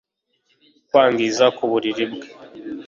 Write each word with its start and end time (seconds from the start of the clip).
kwangiza 0.87 1.45
ku 1.55 1.63
buriri 1.71 2.05
bwe 2.11 2.27